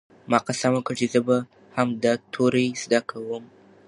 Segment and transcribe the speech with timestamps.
[0.29, 1.37] ما قسم وکړ چې زه به
[1.75, 3.43] هم دا توري زده کوم.